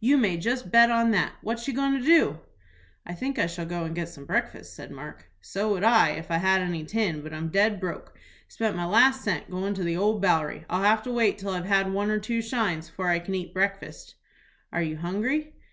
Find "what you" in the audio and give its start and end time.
1.40-1.72